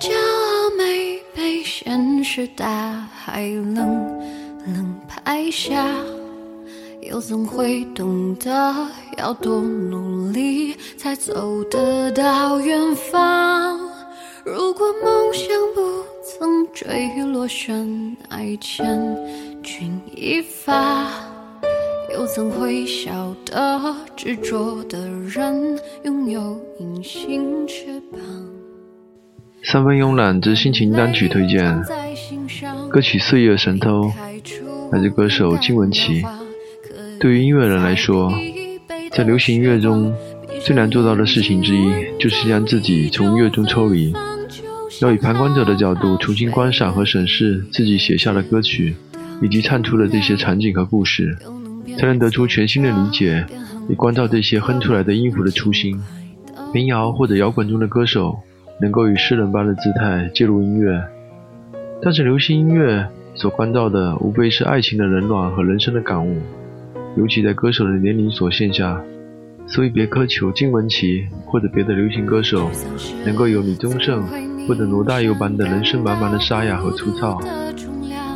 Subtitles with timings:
[0.00, 3.76] 骄傲没被现实大海冷
[4.66, 5.94] 冷拍下，
[7.02, 8.74] 又怎会懂得
[9.18, 13.78] 要多努力才走得到远方？
[14.42, 18.98] 如果梦想不曾坠落悬崖，千
[19.62, 21.10] 钧一发，
[22.14, 28.18] 又怎会晓得执着的人拥有隐形翅膀？
[29.62, 31.82] 三分慵懒之心情单曲推荐，
[32.88, 34.04] 歌曲《岁月神偷》
[34.90, 36.24] 来自歌手金玟岐。
[37.20, 38.32] 对于音乐人来说，
[39.12, 40.12] 在流行音乐中
[40.64, 44.12] 最难做到的事情之一，就是将自己从音乐中抽离，
[45.02, 48.96] 要以旁观者的角度重新观赏和审视自己写下的歌曲，
[49.42, 51.36] 以及唱出的这些场景和故事，
[51.98, 53.44] 才能得出全新的理解，
[53.88, 56.00] 以关照这些哼出来的音符的初心。
[56.72, 58.40] 民谣或者摇滚中的歌手。
[58.80, 61.02] 能够以诗人般的姿态介入音乐，
[62.02, 66.38] 但是流行音乐所关照的无非是爱情的冷暖和人生的感悟，
[67.16, 69.00] 尤其在歌手的年龄所限下，
[69.66, 72.70] 所以别苛求金玟岐或者别的流行歌手
[73.24, 74.22] 能够有李宗盛
[74.66, 77.40] 或者罗大佑般的人生满满的沙哑和粗糙。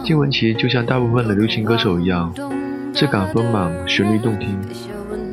[0.04, 2.32] 金玟岐就像大部分的流行歌手一样，
[2.92, 4.50] 质感丰满，旋律动听。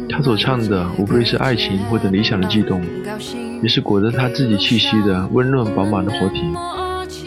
[0.09, 2.81] 他所唱的无非是爱情或者理想的悸动，
[3.61, 6.41] 也是裹着他自己气息的温润饱满的活体。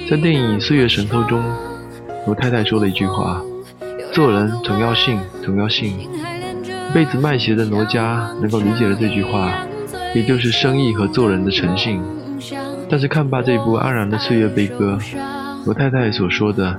[0.08, 1.42] 在电影《岁月神偷》中，
[2.26, 3.40] 罗太太说了一句话
[4.12, 5.96] ：“做人总要信，总要信。”
[6.64, 9.52] 一辈子卖鞋的罗家能够理解了这句话，
[10.14, 12.00] 也就是生意和做人的诚信。
[12.88, 14.98] 但是看罢这部黯然的岁月悲歌，
[15.64, 16.78] 罗太太所说的，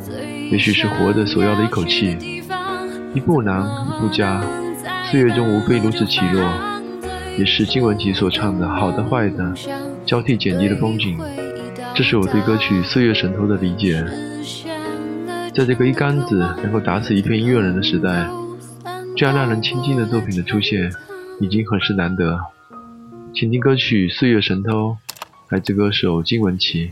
[0.52, 2.44] 也许是活着所要的一口气。
[3.14, 4.42] 一步难，一步加。
[5.12, 6.44] 岁月中无非如此起落，
[7.38, 9.54] 也是金玟岐所唱的好的坏的
[10.06, 11.20] 交替剪辑的风景。
[11.94, 14.06] 这是我对歌曲《岁月神偷》的理解。
[15.54, 18.28] 在这个一竿子能够打死一片音乐人的时代，
[19.16, 20.92] 这样让人亲近的作品的出现
[21.40, 22.40] 已经很是难得。
[23.34, 24.92] 请听歌曲《岁月神偷》，
[25.50, 26.92] 来自歌手金玟岐。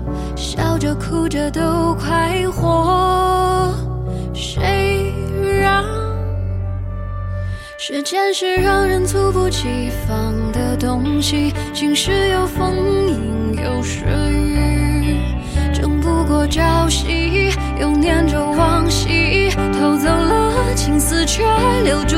[0.81, 3.71] 着哭着都快活，
[4.33, 5.13] 谁
[5.61, 5.85] 让
[7.77, 11.53] 时间是让人猝不及防的东西？
[11.71, 12.75] 晴时有风，
[13.07, 15.19] 阴有时雨，
[15.71, 21.43] 争不过朝夕，又念着往昔，偷走了青丝，却
[21.83, 22.17] 留住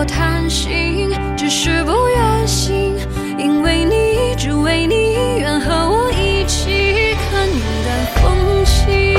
[0.00, 2.96] 我贪心，只是不愿醒，
[3.38, 4.94] 因为你，只为你，
[5.38, 9.14] 愿和我一起看云淡风轻。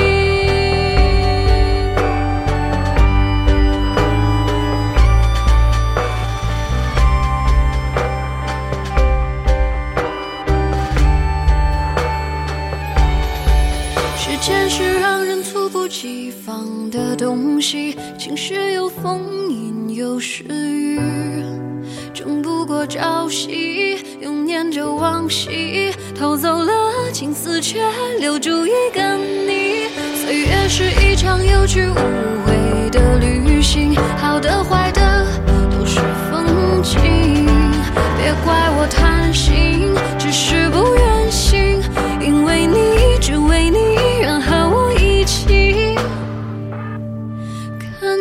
[14.18, 21.00] 时间是让人猝不及防的东西，晴时有风，阴有时雨，
[22.14, 27.82] 争不过朝夕，又念着往昔，偷走了青丝，却
[28.20, 29.88] 留住一个你。
[30.16, 31.96] 岁月是一场有去无
[32.46, 35.26] 回的旅行，好的坏的
[35.70, 36.00] 都是
[36.30, 37.46] 风景，
[38.18, 39.71] 别怪我贪心，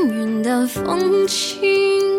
[0.08, 2.10] 云淡的风景。